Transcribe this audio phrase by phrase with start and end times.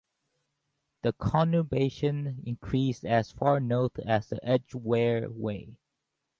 [1.03, 5.77] The conurbation increased as far north as the Edgware Way.